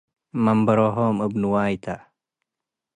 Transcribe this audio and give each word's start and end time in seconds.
መንበሮሆም 0.43 1.15
እብ 1.25 1.33
ንዋይ 1.41 1.73
ተ። 1.83 1.85